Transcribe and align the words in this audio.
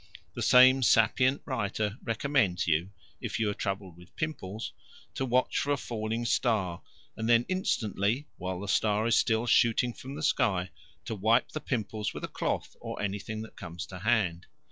The 0.33 0.41
same 0.41 0.81
sapient 0.81 1.43
writer 1.45 1.99
recommends 2.03 2.65
you, 2.65 2.89
if 3.21 3.39
you 3.39 3.51
are 3.51 3.53
troubled 3.53 3.97
with 3.97 4.15
pimples, 4.15 4.73
to 5.13 5.25
watch 5.27 5.59
for 5.59 5.71
a 5.71 5.77
falling 5.77 6.25
star, 6.25 6.81
and 7.15 7.29
then 7.29 7.45
instantly, 7.47 8.25
while 8.37 8.61
the 8.61 8.67
star 8.67 9.05
is 9.05 9.15
still 9.15 9.45
shooting 9.45 9.93
from 9.93 10.15
the 10.15 10.23
sky, 10.23 10.71
to 11.05 11.13
wipe 11.13 11.49
the 11.51 11.61
pimples 11.61 12.15
with 12.15 12.23
a 12.23 12.27
cloth 12.27 12.75
or 12.79 12.99
anything 12.99 13.43
that 13.43 13.55
comes 13.55 13.85
to 13.85 13.99
hand. 13.99 14.47